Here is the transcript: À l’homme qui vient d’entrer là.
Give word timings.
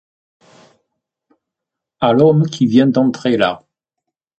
À 1.99 2.11
l’homme 2.13 2.49
qui 2.49 2.65
vient 2.65 2.87
d’entrer 2.87 3.37
là. 3.37 3.61